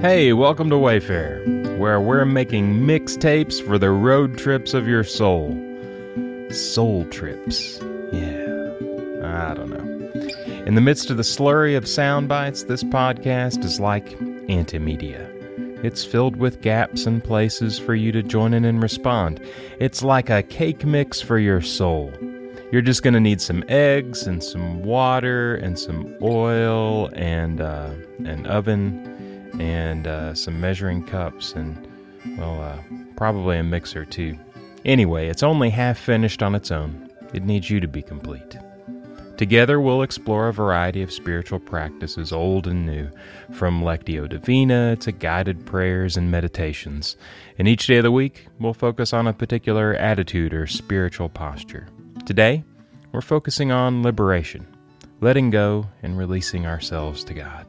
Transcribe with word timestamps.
Hey, 0.00 0.34
welcome 0.34 0.68
to 0.68 0.76
Wayfarer, 0.76 1.42
where 1.78 1.98
we're 1.98 2.26
making 2.26 2.80
mixtapes 2.82 3.66
for 3.66 3.78
the 3.78 3.90
road 3.90 4.36
trips 4.36 4.74
of 4.74 4.86
your 4.86 5.02
soul. 5.02 5.56
Soul 6.50 7.06
trips. 7.06 7.80
Yeah. 8.12 8.74
I 9.24 9.54
don't 9.54 9.70
know. 9.70 10.64
In 10.66 10.74
the 10.74 10.82
midst 10.82 11.08
of 11.08 11.16
the 11.16 11.22
slurry 11.22 11.78
of 11.78 11.88
sound 11.88 12.28
bites, 12.28 12.64
this 12.64 12.84
podcast 12.84 13.64
is 13.64 13.80
like 13.80 14.18
antimedia. 14.48 15.32
It's 15.82 16.04
filled 16.04 16.36
with 16.36 16.60
gaps 16.60 17.06
and 17.06 17.24
places 17.24 17.78
for 17.78 17.94
you 17.94 18.12
to 18.12 18.22
join 18.22 18.52
in 18.52 18.66
and 18.66 18.82
respond. 18.82 19.40
It's 19.80 20.02
like 20.02 20.28
a 20.28 20.42
cake 20.42 20.84
mix 20.84 21.22
for 21.22 21.38
your 21.38 21.62
soul. 21.62 22.12
You're 22.70 22.82
just 22.82 23.02
going 23.02 23.14
to 23.14 23.20
need 23.20 23.40
some 23.40 23.64
eggs 23.68 24.26
and 24.26 24.44
some 24.44 24.82
water 24.82 25.54
and 25.54 25.78
some 25.78 26.14
oil 26.20 27.08
and 27.14 27.62
uh, 27.62 27.90
an 28.18 28.44
oven 28.46 29.14
and 29.60 30.06
uh, 30.06 30.34
some 30.34 30.60
measuring 30.60 31.02
cups 31.04 31.52
and, 31.54 31.88
well, 32.38 32.60
uh, 32.60 32.78
probably 33.16 33.58
a 33.58 33.62
mixer 33.62 34.04
too. 34.04 34.38
Anyway, 34.84 35.28
it's 35.28 35.42
only 35.42 35.70
half 35.70 35.98
finished 35.98 36.42
on 36.42 36.54
its 36.54 36.70
own. 36.70 37.10
It 37.34 37.44
needs 37.44 37.70
you 37.70 37.80
to 37.80 37.88
be 37.88 38.02
complete. 38.02 38.56
Together, 39.36 39.80
we'll 39.80 40.00
explore 40.00 40.48
a 40.48 40.52
variety 40.52 41.02
of 41.02 41.12
spiritual 41.12 41.58
practices, 41.58 42.32
old 42.32 42.66
and 42.66 42.86
new, 42.86 43.10
from 43.52 43.82
Lectio 43.82 44.26
Divina 44.26 44.96
to 44.96 45.12
guided 45.12 45.66
prayers 45.66 46.16
and 46.16 46.30
meditations. 46.30 47.16
And 47.58 47.68
each 47.68 47.86
day 47.86 47.98
of 47.98 48.04
the 48.04 48.10
week, 48.10 48.46
we'll 48.58 48.72
focus 48.72 49.12
on 49.12 49.26
a 49.26 49.34
particular 49.34 49.94
attitude 49.94 50.54
or 50.54 50.66
spiritual 50.66 51.28
posture. 51.28 51.86
Today, 52.24 52.64
we're 53.12 53.20
focusing 53.20 53.70
on 53.70 54.02
liberation, 54.02 54.66
letting 55.20 55.50
go 55.50 55.86
and 56.02 56.16
releasing 56.16 56.64
ourselves 56.64 57.22
to 57.24 57.34
God. 57.34 57.66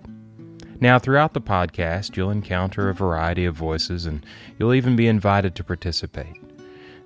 Now, 0.79 0.99
throughout 0.99 1.33
the 1.33 1.41
podcast, 1.41 2.15
you'll 2.15 2.29
encounter 2.29 2.89
a 2.89 2.93
variety 2.93 3.45
of 3.45 3.55
voices 3.55 4.05
and 4.05 4.23
you'll 4.59 4.75
even 4.75 4.95
be 4.95 5.07
invited 5.07 5.55
to 5.55 5.63
participate. 5.63 6.37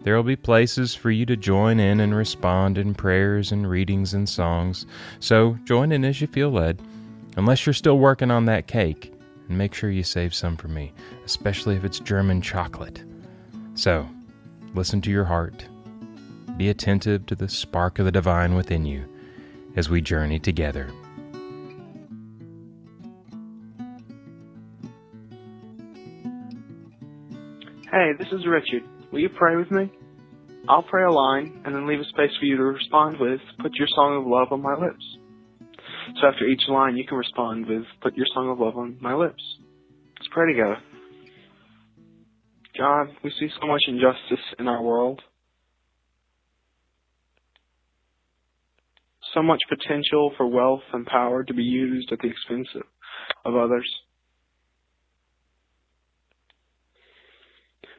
There 0.03 0.16
will 0.16 0.23
be 0.23 0.36
places 0.36 0.94
for 0.94 1.09
you 1.09 1.25
to 1.27 1.38
join 1.38 1.80
in 1.80 1.99
and 1.99 2.14
respond 2.14 2.77
in 2.77 2.94
prayers 2.94 3.52
and 3.52 3.69
readings 3.69 4.14
and 4.14 4.27
songs, 4.27 4.86
so 5.19 5.58
join 5.64 5.92
in 5.92 6.03
as 6.03 6.19
you 6.19 6.27
feel 6.27 6.49
led, 6.49 6.81
unless 7.38 7.66
you're 7.66 7.73
still 7.73 7.99
working 7.99 8.31
on 8.31 8.45
that 8.45 8.67
cake, 8.67 9.14
and 9.47 9.58
make 9.58 9.73
sure 9.73 9.92
you 9.92 10.03
save 10.03 10.33
some 10.33 10.58
for 10.58 10.67
me, 10.67 10.92
especially 11.23 11.75
if 11.75 11.86
it's 11.86 11.99
German 11.99 12.42
chocolate. 12.42 13.03
So, 13.75 14.09
listen 14.73 15.02
to 15.02 15.11
your 15.11 15.25
heart, 15.25 15.66
be 16.58 16.69
attentive 16.69 17.25
to 17.27 17.36
the 17.36 17.47
spark 17.47 17.99
of 17.99 18.05
the 18.05 18.11
divine 18.11 18.55
within 18.55 18.86
you 18.86 19.05
as 19.75 19.89
we 19.89 20.02
journey 20.02 20.39
together. 20.39 20.92
Hey, 27.92 28.11
this 28.17 28.30
is 28.31 28.47
Richard. 28.47 28.84
Will 29.11 29.20
you 29.20 29.28
pray 29.28 29.58
with 29.58 29.70
me? 29.70 29.92
I'll 30.70 30.81
pray 30.81 31.03
a 31.03 31.11
line 31.11 31.61
and 31.66 31.75
then 31.75 31.86
leave 31.86 32.00
a 32.00 32.06
space 32.06 32.31
for 32.39 32.45
you 32.45 32.56
to 32.56 32.64
respond 32.64 33.17
with, 33.20 33.42
put 33.59 33.73
your 33.73 33.88
song 33.94 34.16
of 34.16 34.25
love 34.25 34.48
on 34.53 34.61
my 34.61 34.75
lips. 34.80 35.03
So 36.22 36.28
after 36.28 36.45
each 36.45 36.61
line, 36.70 36.95
you 36.95 37.06
can 37.06 37.17
respond 37.17 37.66
with, 37.66 37.83
put 38.02 38.16
your 38.16 38.28
song 38.33 38.50
of 38.50 38.59
love 38.61 38.78
on 38.78 38.98
my 39.02 39.14
lips. 39.14 39.44
Let's 40.17 40.30
pray 40.31 40.53
together. 40.53 40.78
God, 42.78 43.08
we 43.25 43.33
see 43.38 43.50
so 43.59 43.67
much 43.67 43.81
injustice 43.86 44.45
in 44.58 44.70
our 44.70 44.81
world. 44.81 45.22
So 49.33 49.44
much 49.44 49.59
potential 49.67 50.31
for 50.38 50.48
wealth 50.48 50.83
and 50.94 51.05
power 51.05 51.44
to 51.44 51.53
be 51.53 51.64
used 51.64 52.09
at 52.14 52.20
the 52.20 52.30
expense 52.30 52.70
of 53.44 53.53
others. 53.53 53.89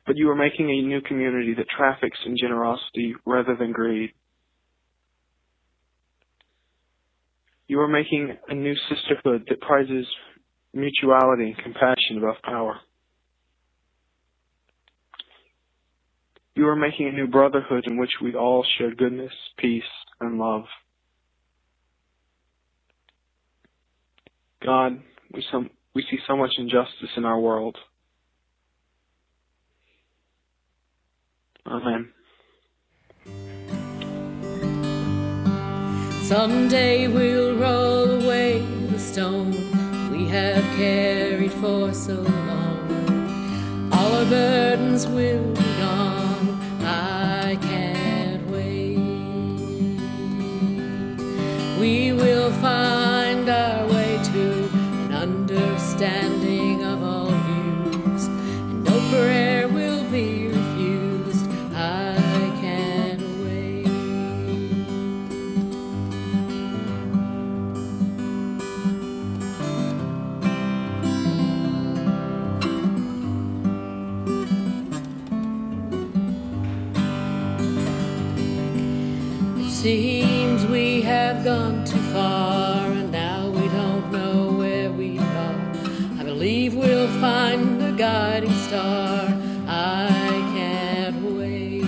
But 0.06 0.16
you 0.16 0.28
are 0.30 0.36
making 0.36 0.70
a 0.70 0.86
new 0.86 1.00
community 1.02 1.54
that 1.54 1.68
traffics 1.68 2.18
in 2.26 2.36
generosity 2.36 3.14
rather 3.24 3.56
than 3.56 3.72
greed. 3.72 4.10
You 7.68 7.80
are 7.80 7.88
making 7.88 8.36
a 8.48 8.54
new 8.54 8.74
sisterhood 8.88 9.46
that 9.48 9.60
prizes 9.60 10.06
mutuality 10.74 11.54
and 11.54 11.56
compassion 11.56 12.18
above 12.18 12.36
power. 12.42 12.78
You 16.54 16.68
are 16.68 16.76
making 16.76 17.08
a 17.08 17.12
new 17.12 17.28
brotherhood 17.28 17.84
in 17.86 17.96
which 17.96 18.10
we 18.22 18.34
all 18.34 18.64
share 18.76 18.94
goodness, 18.94 19.32
peace, 19.56 19.82
and 20.20 20.38
love. 20.38 20.64
God, 24.64 25.00
we, 25.32 25.42
some, 25.50 25.70
we 25.94 26.04
see 26.10 26.18
so 26.26 26.36
much 26.36 26.50
injustice 26.58 27.10
in 27.16 27.24
our 27.24 27.40
world. 27.40 27.76
Amen. 31.66 32.12
Someday 36.22 37.08
we'll 37.08 37.56
roll 37.56 38.22
away 38.22 38.60
the 38.90 38.98
stone 38.98 39.50
we 40.10 40.26
have 40.26 40.64
carried 40.76 41.52
for 41.52 41.92
so 41.92 42.14
long. 42.14 43.90
All 43.92 44.12
our 44.14 44.24
burdens 44.24 45.06
will 45.06 45.54
seems 79.82 80.64
we 80.66 81.02
have 81.02 81.42
gone 81.42 81.84
too 81.84 81.98
far, 82.12 82.86
and 82.86 83.10
now 83.10 83.50
we 83.50 83.66
don't 83.66 84.12
know 84.12 84.52
where 84.52 84.92
we 84.92 85.18
are. 85.18 85.56
I 86.20 86.22
believe 86.22 86.76
we'll 86.76 87.08
find 87.20 87.80
the 87.80 87.90
guiding 87.90 88.54
star. 88.68 89.26
I 89.66 90.06
can't 90.54 91.20
wait. 91.36 91.82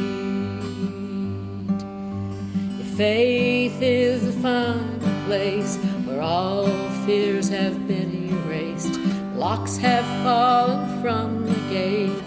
If 2.81 2.97
faith 2.97 3.81
is 3.81 4.27
the 4.27 4.41
final 4.43 4.99
place 5.27 5.77
where 6.04 6.21
all 6.21 6.66
fears 7.06 7.49
have 7.50 7.87
been 7.87 8.28
erased, 8.28 8.99
locks 9.37 9.77
have 9.77 10.04
fallen 10.25 11.00
from 11.00 11.47
the 11.47 11.60
gates. 11.72 12.24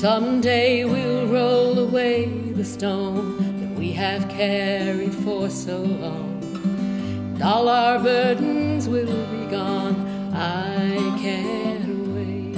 Someday 0.00 0.86
we'll 0.86 1.26
roll 1.26 1.78
away 1.78 2.24
the 2.24 2.64
stone 2.64 3.36
that 3.60 3.78
we 3.78 3.92
have 3.92 4.30
carried 4.30 5.14
for 5.14 5.50
so 5.50 5.76
long. 5.76 6.40
And 7.34 7.42
all 7.42 7.68
our 7.68 7.98
burdens 7.98 8.88
will 8.88 9.26
be 9.26 9.44
gone. 9.50 10.32
I 10.32 10.96
can't 11.20 11.98
wait. 12.14 12.56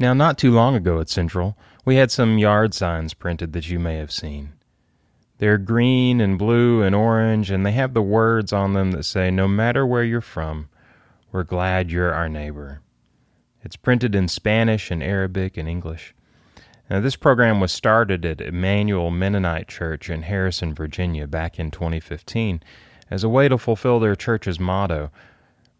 Now, 0.00 0.12
not 0.12 0.38
too 0.38 0.50
long 0.50 0.74
ago 0.74 0.98
at 0.98 1.08
Central, 1.08 1.56
we 1.84 1.94
had 1.94 2.10
some 2.10 2.36
yard 2.36 2.74
signs 2.74 3.14
printed 3.14 3.52
that 3.52 3.70
you 3.70 3.78
may 3.78 3.98
have 3.98 4.10
seen. 4.10 4.54
They're 5.38 5.56
green 5.56 6.20
and 6.20 6.36
blue 6.36 6.82
and 6.82 6.96
orange, 6.96 7.48
and 7.52 7.64
they 7.64 7.72
have 7.72 7.94
the 7.94 8.02
words 8.02 8.52
on 8.52 8.72
them 8.72 8.90
that 8.90 9.04
say, 9.04 9.30
No 9.30 9.46
matter 9.46 9.86
where 9.86 10.02
you're 10.02 10.20
from, 10.20 10.68
we're 11.32 11.44
glad 11.44 11.90
you're 11.90 12.12
our 12.12 12.28
neighbor. 12.28 12.80
It's 13.62 13.76
printed 13.76 14.14
in 14.14 14.28
Spanish 14.28 14.90
and 14.90 15.02
Arabic 15.02 15.56
and 15.56 15.68
English. 15.68 16.14
Now, 16.88 17.00
this 17.00 17.16
program 17.16 17.60
was 17.60 17.72
started 17.72 18.24
at 18.24 18.40
Immanuel 18.40 19.10
Mennonite 19.10 19.68
Church 19.68 20.10
in 20.10 20.22
Harrison, 20.22 20.74
Virginia, 20.74 21.26
back 21.26 21.58
in 21.58 21.70
2015 21.70 22.62
as 23.10 23.22
a 23.22 23.28
way 23.28 23.48
to 23.48 23.58
fulfill 23.58 24.00
their 24.00 24.16
church's 24.16 24.58
motto 24.58 25.10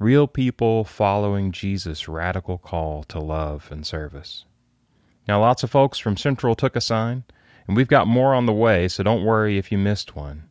Real 0.01 0.27
people 0.27 0.83
following 0.83 1.53
Jesus' 1.53 2.09
radical 2.09 2.57
call 2.57 3.05
to 3.05 3.21
love 3.21 3.69
and 3.71 3.87
service. 3.87 4.47
Now, 5.29 5.43
lots 5.43 5.63
of 5.63 5.71
folks 5.71 5.99
from 5.99 6.17
Central 6.17 6.55
took 6.55 6.75
a 6.75 6.81
sign, 6.81 7.25
and 7.69 7.77
we've 7.77 7.87
got 7.87 8.07
more 8.07 8.35
on 8.35 8.47
the 8.47 8.53
way, 8.55 8.89
so 8.89 9.03
don't 9.03 9.27
worry 9.27 9.59
if 9.59 9.71
you 9.71 9.77
missed 9.77 10.17
one. 10.17 10.45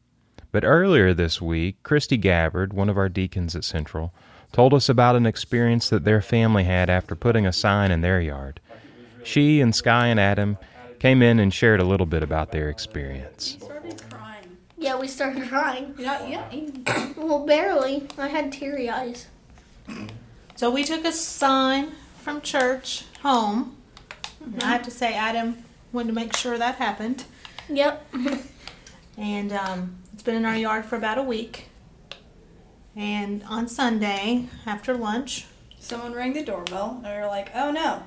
But 0.52 0.64
earlier 0.64 1.16
this 1.16 1.42
week, 1.42 1.82
Christy 1.82 2.16
Gabbard, 2.16 2.74
one 2.74 2.90
of 2.90 2.98
our 3.00 3.10
deacons 3.10 3.56
at 3.56 3.64
Central, 3.64 4.14
told 4.52 4.74
us 4.74 4.90
about 4.90 5.16
an 5.16 5.26
experience 5.26 5.90
that 5.90 6.06
their 6.06 6.22
family 6.22 6.64
had 6.64 6.90
after 6.90 7.16
putting 7.16 7.46
a 7.46 7.54
sign 7.54 7.92
in 7.92 8.02
their 8.02 8.20
yard. 8.20 8.60
She 9.24 9.62
and 9.62 9.76
Sky 9.76 10.08
and 10.08 10.20
Adam 10.20 10.58
came 11.00 11.22
in 11.22 11.40
and 11.40 11.54
shared 11.54 11.80
a 11.80 11.84
little 11.84 12.06
bit 12.06 12.24
about 12.24 12.52
their 12.52 12.70
experience. 12.70 13.58
started 13.60 14.02
crying. 14.10 14.58
Yeah, 14.78 14.98
we 14.98 15.08
started 15.08 15.48
crying. 15.48 15.94
You 15.98 16.06
know, 16.06 16.26
yeah. 16.26 17.14
Well, 17.16 17.46
barely. 17.46 18.08
I 18.18 18.28
had 18.28 18.52
teary 18.52 18.90
eyes. 18.90 19.28
So 20.56 20.70
we 20.70 20.84
took 20.84 21.06
a 21.06 21.12
sign 21.12 21.92
from 22.18 22.42
church 22.42 23.06
home. 23.22 23.76
And 24.44 24.64
I 24.64 24.68
have 24.68 24.84
to 24.84 24.92
say, 24.92 25.14
Adam 25.14 25.58
wanted 25.92 26.08
to 26.08 26.14
make 26.14 26.36
sure 26.36 26.58
that 26.58 26.76
happened. 26.76 27.24
Yep. 27.70 28.14
And 29.18 29.52
um, 29.52 29.98
it's 30.14 30.24
been 30.24 30.36
in 30.36 30.46
our 30.46 30.56
yard 30.56 30.86
for 30.86 30.96
about 30.96 31.18
a 31.18 31.24
week. 31.24 31.69
And 32.96 33.44
on 33.48 33.68
Sunday, 33.68 34.46
after 34.66 34.94
lunch, 34.96 35.46
Someone 35.82 36.14
rang 36.14 36.34
the 36.34 36.44
doorbell, 36.44 37.02
and 37.04 37.16
we 37.16 37.22
were 37.22 37.28
like, 37.28 37.52
"Oh 37.56 37.72
no, 37.72 38.04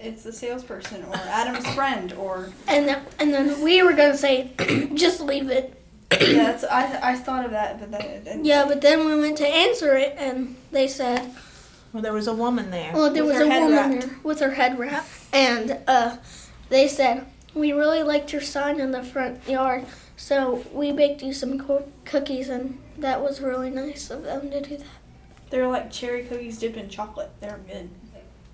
it's 0.00 0.24
the 0.24 0.32
salesperson 0.32 1.04
or 1.04 1.14
Adam's 1.14 1.66
friend 1.74 2.12
or 2.14 2.50
And 2.68 2.88
then, 2.88 3.02
and 3.20 3.32
then 3.32 3.60
we 3.62 3.82
were 3.82 3.92
gonna 3.92 4.16
say, 4.16 4.50
just 4.94 5.20
leave 5.20 5.48
it. 5.50 5.80
yeah." 6.10 6.32
That's 6.34 6.64
I 6.64 7.12
I 7.12 7.14
thought 7.14 7.44
of 7.44 7.52
that, 7.52 7.78
but 7.78 7.92
then 7.92 8.00
it 8.00 8.24
didn't. 8.24 8.44
Yeah, 8.44 8.64
but 8.66 8.80
then 8.80 9.06
we 9.06 9.18
went 9.18 9.36
to 9.38 9.46
answer 9.46 9.94
it, 9.96 10.16
and 10.18 10.56
they 10.72 10.88
said, 10.88 11.30
well, 11.92 12.02
there 12.02 12.12
was 12.12 12.26
a 12.26 12.34
woman 12.34 12.70
there. 12.72 12.92
well, 12.92 13.12
there 13.12 13.24
With 13.24 13.34
was 13.36 13.42
her 13.42 13.48
a 13.48 13.50
head 13.50 13.62
woman 13.62 13.76
wrapped. 13.92 14.06
there 14.06 14.16
with 14.24 14.40
her 14.40 14.50
head 14.54 14.78
wrapped, 14.78 15.08
and 15.32 15.78
uh, 15.86 16.16
they 16.68 16.88
said, 16.88 17.26
we 17.54 17.72
really 17.72 18.02
liked 18.02 18.32
your 18.32 18.42
sign 18.42 18.80
in 18.80 18.90
the 18.90 19.02
front 19.04 19.48
yard, 19.48 19.84
so 20.16 20.64
we 20.72 20.92
baked 20.92 21.22
you 21.22 21.32
some 21.32 21.58
co- 21.58 21.88
cookies, 22.04 22.48
and 22.48 22.78
that 22.98 23.22
was 23.22 23.40
really 23.40 23.70
nice 23.70 24.10
of 24.10 24.22
them 24.22 24.50
to 24.50 24.60
do 24.60 24.76
that. 24.78 24.86
They're 25.50 25.68
like 25.68 25.92
cherry 25.92 26.24
cookies 26.24 26.58
dipped 26.58 26.76
in 26.76 26.88
chocolate. 26.88 27.30
They're 27.40 27.60
good. 27.66 27.90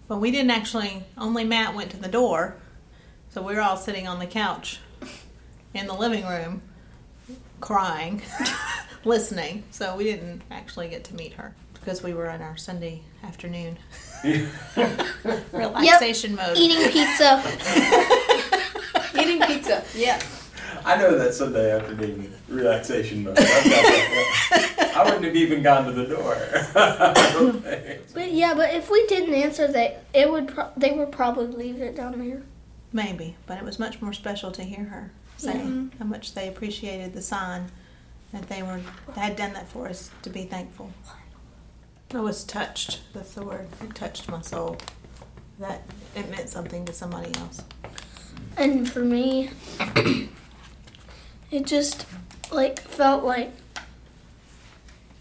But 0.08 0.18
we 0.18 0.30
didn't 0.30 0.50
actually, 0.50 1.04
only 1.16 1.44
Matt 1.44 1.74
went 1.74 1.90
to 1.92 1.96
the 1.96 2.08
door. 2.08 2.56
So 3.30 3.40
we 3.40 3.54
were 3.54 3.62
all 3.62 3.78
sitting 3.78 4.06
on 4.06 4.18
the 4.18 4.26
couch 4.26 4.80
in 5.72 5.86
the 5.86 5.94
living 5.94 6.26
room 6.26 6.60
crying, 7.60 8.20
listening. 9.04 9.62
So 9.70 9.96
we 9.96 10.04
didn't 10.04 10.42
actually 10.50 10.88
get 10.88 11.04
to 11.04 11.14
meet 11.14 11.34
her 11.34 11.54
because 11.72 12.02
we 12.02 12.12
were 12.12 12.28
in 12.28 12.42
our 12.42 12.58
Sunday 12.58 13.00
afternoon 13.24 13.78
relaxation 15.52 16.34
mode. 16.34 16.58
Eating 16.58 16.90
pizza. 16.90 17.42
Eating 19.18 19.40
pizza. 19.46 19.82
Yeah. 19.94 20.20
I 20.84 20.96
know 20.96 21.16
that 21.18 21.34
Sunday 21.34 21.72
afternoon 21.72 22.34
relaxation 22.48 23.24
mode. 23.24 23.38
I've 23.38 23.44
got 23.44 23.64
that. 23.64 24.92
I 24.96 25.04
wouldn't 25.04 25.24
have 25.24 25.36
even 25.36 25.62
gone 25.62 25.86
to 25.86 25.92
the 25.92 26.06
door. 26.06 26.36
But 28.14 28.30
yeah, 28.30 28.52
but 28.54 28.74
if 28.74 28.90
we 28.90 29.06
didn't 29.06 29.32
answer 29.32 29.66
that, 29.68 30.04
it 30.12 30.30
would 30.30 30.48
pro- 30.48 30.70
they 30.76 30.92
would 30.92 31.10
probably 31.10 31.46
leave 31.46 31.80
it 31.80 31.96
down 31.96 32.18
there. 32.18 32.42
Maybe, 32.92 33.36
but 33.46 33.56
it 33.56 33.64
was 33.64 33.78
much 33.78 34.02
more 34.02 34.12
special 34.12 34.52
to 34.52 34.62
hear 34.62 34.84
her 34.84 35.12
say 35.42 35.54
mm-hmm. 35.54 35.88
how 35.98 36.04
much 36.04 36.34
they 36.34 36.46
appreciated 36.46 37.12
the 37.14 37.22
sign 37.22 37.70
that 38.32 38.48
they 38.48 38.62
were 38.62 38.80
they 39.14 39.20
had 39.20 39.36
done 39.36 39.52
that 39.54 39.68
for 39.68 39.88
us 39.88 40.10
to 40.22 40.30
be 40.30 40.44
thankful. 40.44 40.92
I 42.14 42.20
was 42.20 42.44
touched. 42.44 43.00
That's 43.12 43.34
the 43.34 43.42
word. 43.42 43.68
It 43.82 43.94
touched 43.94 44.28
my 44.28 44.42
soul. 44.42 44.76
That 45.58 45.82
it 46.14 46.30
meant 46.30 46.48
something 46.48 46.84
to 46.84 46.92
somebody 46.92 47.34
else. 47.36 47.62
And 48.56 48.90
for 48.90 49.00
me, 49.00 49.50
it 51.52 51.66
just 51.66 52.06
like 52.50 52.80
felt 52.80 53.22
like 53.22 53.52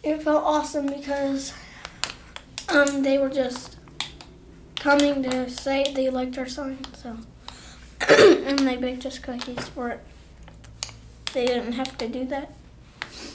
it 0.02 0.24
felt 0.24 0.44
awesome 0.44 0.88
because 0.88 1.54
um 2.70 3.04
they 3.04 3.18
were 3.18 3.30
just 3.30 3.78
coming 4.80 5.22
to 5.22 5.48
say 5.50 5.94
they 5.94 6.10
liked 6.10 6.38
our 6.40 6.48
sign, 6.48 6.80
so 6.96 7.16
and 8.10 8.60
they 8.60 8.78
baked 8.78 9.06
us 9.06 9.20
cookies 9.20 9.68
for 9.68 9.90
it. 9.90 10.00
They 11.34 11.46
didn't 11.46 11.74
have 11.74 11.98
to 12.00 12.08
do 12.08 12.26
that. 12.26 12.52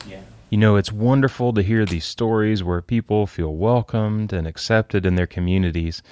yeah 0.09 0.23
You 0.51 0.59
know, 0.59 0.75
it's 0.77 0.91
wonderful 0.93 1.53
to 1.53 1.63
hear 1.63 1.87
these 1.87 2.05
stories 2.05 2.65
where 2.65 2.83
people 2.83 3.27
feel 3.27 3.55
welcomed 3.55 4.33
and 4.33 4.47
accepted 4.47 5.07
in 5.07 5.15
their 5.15 5.27
communities 5.27 6.03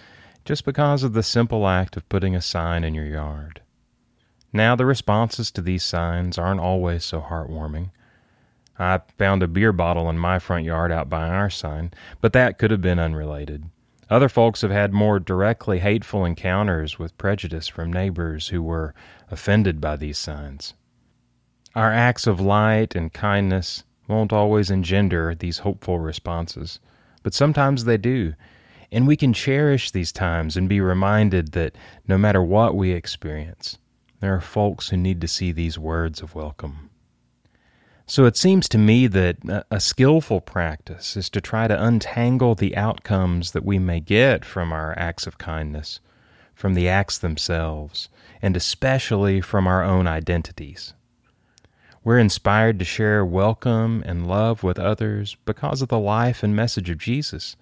just 0.44 0.64
because 0.64 1.02
of 1.02 1.14
the 1.14 1.22
simple 1.22 1.66
act 1.66 1.96
of 1.96 2.08
putting 2.08 2.36
a 2.36 2.40
sign 2.40 2.84
in 2.84 2.94
your 2.94 3.06
yard. 3.06 3.60
Now, 4.56 4.76
the 4.76 4.86
responses 4.86 5.50
to 5.50 5.60
these 5.60 5.82
signs 5.82 6.38
aren't 6.38 6.60
always 6.60 7.02
so 7.04 7.20
heartwarming. 7.20 7.90
I 8.78 9.00
found 9.18 9.42
a 9.42 9.48
beer 9.48 9.72
bottle 9.72 10.08
in 10.08 10.16
my 10.16 10.38
front 10.38 10.64
yard 10.64 10.92
out 10.92 11.10
by 11.10 11.28
our 11.28 11.50
sign, 11.50 11.90
but 12.20 12.32
that 12.34 12.56
could 12.56 12.70
have 12.70 12.80
been 12.80 13.00
unrelated. 13.00 13.64
Other 14.08 14.28
folks 14.28 14.60
have 14.60 14.70
had 14.70 14.92
more 14.92 15.18
directly 15.18 15.80
hateful 15.80 16.24
encounters 16.24 17.00
with 17.00 17.18
prejudice 17.18 17.66
from 17.66 17.92
neighbors 17.92 18.46
who 18.46 18.62
were 18.62 18.94
offended 19.28 19.80
by 19.80 19.96
these 19.96 20.18
signs. 20.18 20.74
Our 21.74 21.92
acts 21.92 22.28
of 22.28 22.40
light 22.40 22.94
and 22.94 23.12
kindness 23.12 23.82
won't 24.06 24.32
always 24.32 24.70
engender 24.70 25.34
these 25.34 25.58
hopeful 25.58 25.98
responses, 25.98 26.78
but 27.24 27.34
sometimes 27.34 27.86
they 27.86 27.96
do. 27.96 28.34
And 28.92 29.08
we 29.08 29.16
can 29.16 29.32
cherish 29.32 29.90
these 29.90 30.12
times 30.12 30.56
and 30.56 30.68
be 30.68 30.80
reminded 30.80 31.50
that 31.52 31.74
no 32.06 32.16
matter 32.16 32.40
what 32.40 32.76
we 32.76 32.92
experience, 32.92 33.78
there 34.24 34.34
are 34.34 34.40
folks 34.40 34.88
who 34.88 34.96
need 34.96 35.20
to 35.20 35.28
see 35.28 35.52
these 35.52 35.78
words 35.78 36.22
of 36.22 36.34
welcome. 36.34 36.88
So 38.06 38.24
it 38.24 38.38
seems 38.38 38.70
to 38.70 38.78
me 38.78 39.06
that 39.06 39.36
a- 39.70 39.78
skillful 39.78 40.40
practice 40.40 41.14
is 41.14 41.28
to 41.28 41.42
try 41.42 41.68
to 41.68 41.84
untangle 41.84 42.54
the 42.54 42.74
outcomes 42.74 43.52
that 43.52 43.66
we 43.66 43.78
may 43.78 44.00
get 44.00 44.42
from 44.42 44.72
our 44.72 44.94
acts 44.98 45.26
of 45.26 45.36
kindness, 45.36 46.00
from 46.54 46.72
the 46.72 46.88
acts 46.88 47.18
themselves, 47.18 48.08
and 48.40 48.56
especially 48.56 49.42
from 49.42 49.66
our 49.66 49.84
own 49.84 50.06
identities. 50.06 50.94
We're 52.02 52.18
inspired 52.18 52.78
to 52.78 52.84
share 52.86 53.26
welcome 53.26 54.02
and 54.06 54.26
love 54.26 54.62
with 54.62 54.78
others 54.78 55.36
because 55.44 55.82
of 55.82 55.88
the 55.88 55.98
life 55.98 56.42
and 56.42 56.56
message 56.56 56.88
of 56.88 56.96
Jesus. 56.96 57.56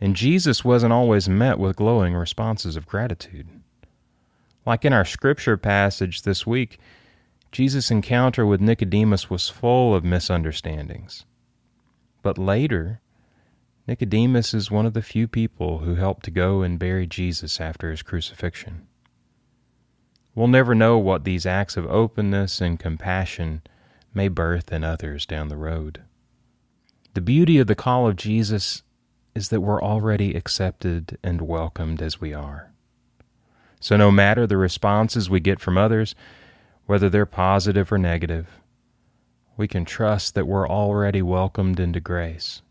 And 0.00 0.16
Jesus 0.16 0.64
wasn't 0.64 0.94
always 0.94 1.28
met 1.28 1.58
with 1.58 1.76
glowing 1.76 2.14
responses 2.14 2.76
of 2.76 2.86
gratitude. 2.86 3.46
Like 4.64 4.84
in 4.84 4.92
our 4.92 5.04
scripture 5.04 5.56
passage 5.56 6.22
this 6.22 6.46
week, 6.46 6.78
Jesus' 7.50 7.90
encounter 7.90 8.46
with 8.46 8.60
Nicodemus 8.60 9.28
was 9.28 9.48
full 9.48 9.94
of 9.94 10.04
misunderstandings. 10.04 11.24
But 12.22 12.38
later, 12.38 13.00
Nicodemus 13.86 14.54
is 14.54 14.70
one 14.70 14.86
of 14.86 14.94
the 14.94 15.02
few 15.02 15.26
people 15.26 15.80
who 15.80 15.96
helped 15.96 16.24
to 16.24 16.30
go 16.30 16.62
and 16.62 16.78
bury 16.78 17.06
Jesus 17.06 17.60
after 17.60 17.90
his 17.90 18.02
crucifixion. 18.02 18.86
We'll 20.34 20.48
never 20.48 20.74
know 20.74 20.96
what 20.96 21.24
these 21.24 21.44
acts 21.44 21.76
of 21.76 21.84
openness 21.86 22.60
and 22.60 22.78
compassion 22.78 23.62
may 24.14 24.28
birth 24.28 24.72
in 24.72 24.84
others 24.84 25.26
down 25.26 25.48
the 25.48 25.56
road. 25.56 26.02
The 27.14 27.20
beauty 27.20 27.58
of 27.58 27.66
the 27.66 27.74
call 27.74 28.08
of 28.08 28.16
Jesus 28.16 28.82
is 29.34 29.48
that 29.48 29.60
we're 29.60 29.82
already 29.82 30.34
accepted 30.34 31.18
and 31.22 31.42
welcomed 31.42 32.00
as 32.00 32.20
we 32.20 32.32
are. 32.32 32.71
So, 33.82 33.96
no 33.96 34.12
matter 34.12 34.46
the 34.46 34.56
responses 34.56 35.28
we 35.28 35.40
get 35.40 35.58
from 35.58 35.76
others, 35.76 36.14
whether 36.86 37.10
they're 37.10 37.26
positive 37.26 37.90
or 37.90 37.98
negative, 37.98 38.46
we 39.56 39.66
can 39.66 39.84
trust 39.84 40.36
that 40.36 40.46
we're 40.46 40.68
already 40.68 41.20
welcomed 41.20 41.80
into 41.80 41.98
grace, 41.98 42.62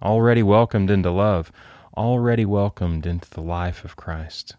already 0.00 0.44
welcomed 0.44 0.88
into 0.88 1.10
love, 1.10 1.50
already 1.96 2.44
welcomed 2.44 3.06
into 3.06 3.28
the 3.30 3.40
life 3.40 3.84
of 3.84 3.96
Christ. 3.96 4.54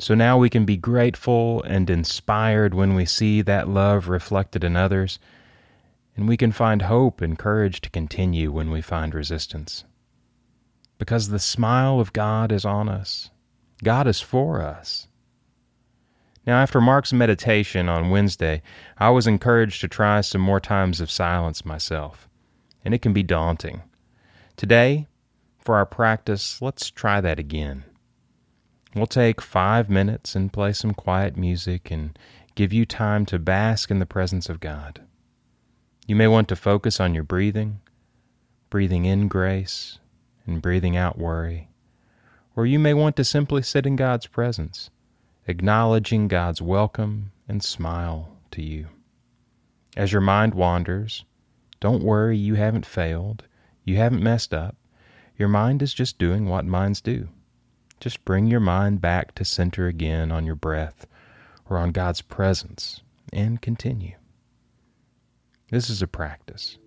So 0.00 0.16
now 0.16 0.36
we 0.36 0.50
can 0.50 0.64
be 0.64 0.76
grateful 0.76 1.62
and 1.62 1.88
inspired 1.88 2.74
when 2.74 2.96
we 2.96 3.06
see 3.06 3.40
that 3.42 3.68
love 3.68 4.08
reflected 4.08 4.64
in 4.64 4.74
others, 4.74 5.20
and 6.16 6.26
we 6.26 6.36
can 6.36 6.50
find 6.50 6.82
hope 6.82 7.20
and 7.20 7.38
courage 7.38 7.80
to 7.82 7.90
continue 7.90 8.50
when 8.50 8.72
we 8.72 8.80
find 8.80 9.14
resistance. 9.14 9.84
Because 10.98 11.28
the 11.28 11.38
smile 11.38 12.00
of 12.00 12.12
God 12.12 12.50
is 12.50 12.64
on 12.64 12.88
us, 12.88 13.30
God 13.82 14.06
is 14.06 14.20
for 14.20 14.62
us. 14.62 15.08
Now, 16.46 16.62
after 16.62 16.80
Mark's 16.80 17.12
meditation 17.12 17.88
on 17.88 18.10
Wednesday, 18.10 18.62
I 18.98 19.10
was 19.10 19.26
encouraged 19.26 19.80
to 19.80 19.88
try 19.88 20.20
some 20.20 20.40
more 20.40 20.60
times 20.60 21.00
of 21.00 21.10
silence 21.10 21.64
myself, 21.64 22.28
and 22.84 22.94
it 22.94 23.02
can 23.02 23.12
be 23.12 23.24
daunting. 23.24 23.82
Today, 24.56 25.08
for 25.58 25.74
our 25.74 25.86
practice, 25.86 26.62
let's 26.62 26.90
try 26.90 27.20
that 27.20 27.40
again. 27.40 27.84
We'll 28.94 29.06
take 29.06 29.42
five 29.42 29.90
minutes 29.90 30.36
and 30.36 30.52
play 30.52 30.72
some 30.72 30.94
quiet 30.94 31.36
music 31.36 31.90
and 31.90 32.16
give 32.54 32.72
you 32.72 32.86
time 32.86 33.26
to 33.26 33.38
bask 33.38 33.90
in 33.90 33.98
the 33.98 34.06
presence 34.06 34.48
of 34.48 34.60
God. 34.60 35.02
You 36.06 36.14
may 36.14 36.28
want 36.28 36.48
to 36.48 36.56
focus 36.56 37.00
on 37.00 37.12
your 37.12 37.24
breathing, 37.24 37.80
breathing 38.70 39.04
in 39.04 39.26
grace 39.26 39.98
and 40.46 40.62
breathing 40.62 40.96
out 40.96 41.18
worry. 41.18 41.68
Or 42.56 42.64
you 42.64 42.78
may 42.78 42.94
want 42.94 43.16
to 43.16 43.24
simply 43.24 43.62
sit 43.62 43.86
in 43.86 43.96
God's 43.96 44.26
presence 44.26 44.90
acknowledging 45.48 46.26
God's 46.26 46.60
welcome 46.60 47.30
and 47.46 47.62
smile 47.62 48.36
to 48.50 48.62
you. 48.62 48.88
As 49.96 50.12
your 50.12 50.20
mind 50.20 50.54
wanders, 50.54 51.24
don't 51.78 52.02
worry 52.02 52.36
you 52.36 52.54
haven't 52.54 52.84
failed, 52.84 53.44
you 53.84 53.96
haven't 53.96 54.22
messed 54.22 54.52
up. 54.52 54.74
Your 55.38 55.48
mind 55.48 55.82
is 55.82 55.94
just 55.94 56.18
doing 56.18 56.48
what 56.48 56.64
minds 56.64 57.00
do. 57.00 57.28
Just 58.00 58.24
bring 58.24 58.46
your 58.46 58.60
mind 58.60 59.00
back 59.00 59.34
to 59.36 59.44
center 59.44 59.86
again 59.86 60.32
on 60.32 60.44
your 60.44 60.56
breath 60.56 61.06
or 61.68 61.78
on 61.78 61.92
God's 61.92 62.22
presence 62.22 63.02
and 63.32 63.60
continue. 63.62 64.16
This 65.70 65.88
is 65.88 66.02
a 66.02 66.06
practice. 66.06 66.78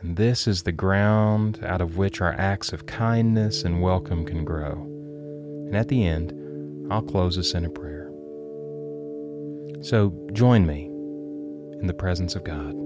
And 0.00 0.16
this 0.16 0.46
is 0.46 0.62
the 0.62 0.72
ground 0.72 1.64
out 1.64 1.80
of 1.80 1.96
which 1.96 2.20
our 2.20 2.32
acts 2.32 2.72
of 2.72 2.86
kindness 2.86 3.64
and 3.64 3.82
welcome 3.82 4.24
can 4.24 4.44
grow. 4.44 4.72
And 5.66 5.76
at 5.76 5.88
the 5.88 6.06
end, 6.06 6.32
I'll 6.92 7.02
close 7.02 7.38
us 7.38 7.54
in 7.54 7.64
a 7.64 7.70
prayer. 7.70 8.10
So 9.82 10.12
join 10.32 10.66
me 10.66 10.84
in 11.80 11.86
the 11.86 11.94
presence 11.94 12.34
of 12.36 12.44
God. 12.44 12.85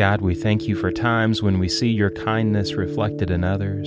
God, 0.00 0.22
we 0.22 0.34
thank 0.34 0.66
you 0.66 0.76
for 0.76 0.90
times 0.90 1.42
when 1.42 1.58
we 1.58 1.68
see 1.68 1.90
your 1.90 2.08
kindness 2.08 2.72
reflected 2.72 3.30
in 3.30 3.44
others. 3.44 3.86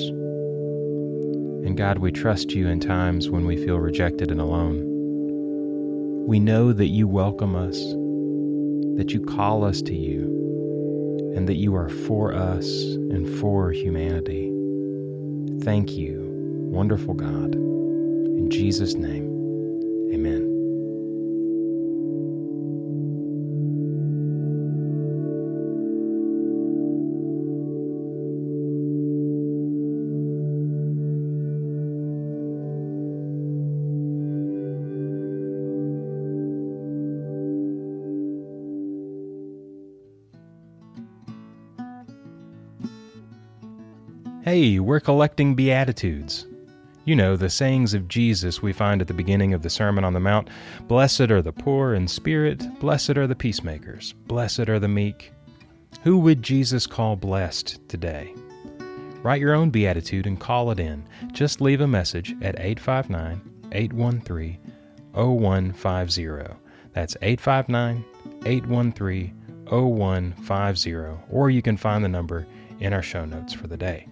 And 1.65 1.75
God, 1.75 1.98
we 1.98 2.12
trust 2.12 2.53
you 2.53 2.67
in 2.67 2.79
times 2.79 3.32
when 3.32 3.48
we 3.48 3.58
feel 3.58 3.79
rejected 3.79 4.29
and 4.29 4.39
alone. 4.39 4.84
We 6.27 6.39
know 6.39 6.72
that 6.72 6.89
you 6.89 7.08
welcome 7.08 7.55
us, 7.55 7.79
that 9.00 9.12
you 9.12 9.22
call 9.25 9.63
us 9.63 9.82
to 9.82 9.96
you, 9.96 11.34
and 11.36 11.50
that 11.50 11.58
you 11.58 11.74
are 11.74 11.89
for 11.89 12.32
us 12.32 12.67
and 12.93 13.27
for 13.39 13.72
humanity. 13.72 14.51
Thank 15.63 15.98
you, 15.98 16.29
wonderful 16.72 17.15
God. 17.15 17.55
In 17.55 18.51
Jesus' 18.51 18.93
name, 18.93 19.32
Hey, 44.43 44.77
we're 44.81 45.00
collecting 45.00 45.55
Beatitudes. 45.55 46.47
You 47.05 47.15
know, 47.15 47.38
the 47.38 47.50
sayings 47.50 47.93
of 47.93 48.09
Jesus 48.09 48.62
we 48.62 48.73
find 48.73 49.00
at 49.00 49.07
the 49.07 49.13
beginning 49.13 49.53
of 49.53 49.62
the 49.62 49.69
Sermon 49.69 50.03
on 50.03 50.12
the 50.12 50.19
Mount 50.19 50.50
Blessed 50.89 51.31
are 51.31 51.41
the 51.41 51.53
poor 51.53 51.93
in 51.93 52.09
spirit, 52.09 52.62
blessed 52.81 53.12
are 53.12 53.25
the 53.25 53.38
peacemakers, 53.38 54.12
blessed 54.27 54.67
are 54.67 54.79
the 54.79 54.89
meek. 54.89 55.31
Who 56.01 56.17
would 56.17 56.43
Jesus 56.43 56.85
call 56.85 57.15
blessed 57.15 57.88
today? 57.88 58.33
Write 59.21 59.39
your 59.39 59.53
own 59.53 59.69
Beatitude 59.69 60.27
and 60.27 60.38
call 60.38 60.71
it 60.71 60.79
in. 60.81 61.07
Just 61.31 61.62
leave 61.62 61.79
a 61.79 61.88
message 61.88 62.35
at 62.41 62.59
859 62.59 63.39
813 63.71 64.57
0150. 65.13 66.53
That's 66.91 67.15
859 67.21 68.03
813 68.45 69.65
0150, 69.69 70.95
or 71.29 71.50
you 71.50 71.62
can 71.62 71.77
find 71.77 72.03
the 72.03 72.09
number 72.09 72.45
in 72.82 72.91
our 72.91 73.01
show 73.01 73.23
notes 73.23 73.53
for 73.53 73.67
the 73.67 73.77
day. 73.77 74.10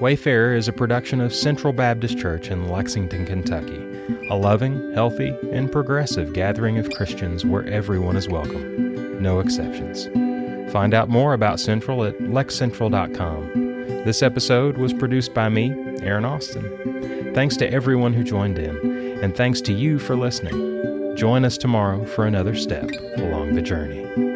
Wayfarer 0.00 0.54
is 0.54 0.66
a 0.66 0.72
production 0.72 1.20
of 1.20 1.32
Central 1.32 1.72
Baptist 1.72 2.18
Church 2.18 2.50
in 2.50 2.68
Lexington, 2.68 3.24
Kentucky, 3.26 3.80
a 4.28 4.34
loving, 4.34 4.92
healthy, 4.92 5.28
and 5.52 5.70
progressive 5.70 6.32
gathering 6.32 6.78
of 6.78 6.90
Christians 6.90 7.44
where 7.44 7.64
everyone 7.68 8.16
is 8.16 8.28
welcome, 8.28 9.22
no 9.22 9.38
exceptions. 9.38 10.06
Find 10.72 10.94
out 10.94 11.08
more 11.08 11.32
about 11.32 11.60
Central 11.60 12.04
at 12.04 12.18
lexcentral.com. 12.18 14.04
This 14.04 14.20
episode 14.20 14.78
was 14.78 14.92
produced 14.92 15.32
by 15.32 15.48
me, 15.48 15.70
Aaron 16.02 16.24
Austin. 16.24 17.32
Thanks 17.32 17.56
to 17.58 17.72
everyone 17.72 18.12
who 18.12 18.24
joined 18.24 18.58
in, 18.58 18.76
and 19.22 19.36
thanks 19.36 19.60
to 19.62 19.72
you 19.72 20.00
for 20.00 20.16
listening. 20.16 21.16
Join 21.16 21.44
us 21.44 21.56
tomorrow 21.56 22.04
for 22.04 22.26
another 22.26 22.56
step 22.56 22.90
along 23.16 23.54
the 23.54 23.62
journey. 23.62 24.33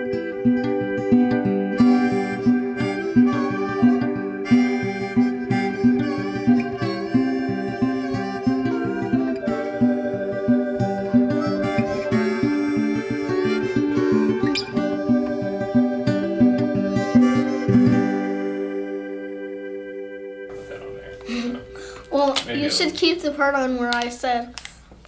Should 22.79 22.95
keep 22.95 23.21
the 23.23 23.33
part 23.33 23.57
on 23.57 23.77
where 23.77 23.93
I 23.93 24.09
said 24.09 24.55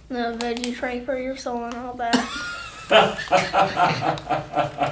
the 0.09 0.35
veggie 0.37 0.75
tray 0.75 0.99
for 1.05 1.17
your 1.17 1.37
soul 1.37 1.63
and 1.63 1.73
all 1.75 1.93
that. 1.93 2.17